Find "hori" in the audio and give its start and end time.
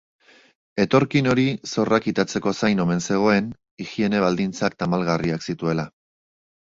1.33-1.43